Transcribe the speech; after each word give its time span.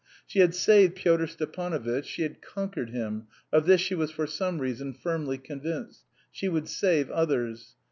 She 0.25 0.39
had 0.39 0.55
saved 0.55 0.95
Pyotr 0.95 1.27
Stepanovitch, 1.27 2.07
she 2.07 2.23
had 2.23 2.41
conquered 2.41 2.89
him 2.89 3.27
(of 3.53 3.67
this 3.67 3.81
she 3.81 3.93
was 3.93 4.09
for 4.09 4.25
some 4.25 4.57
reason 4.57 4.93
firmly 4.95 5.37
convinced); 5.37 6.05
she 6.31 6.49
would 6.49 6.67
save 6.67 7.11
others. 7.11 7.75